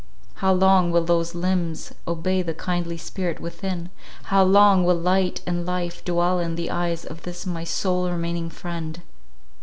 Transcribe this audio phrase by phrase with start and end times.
[0.41, 3.89] how long will those limbs obey the kindly spirit within?
[4.33, 8.49] how long will light and life dwell in the eyes of this my sole remaining
[8.49, 9.03] friend?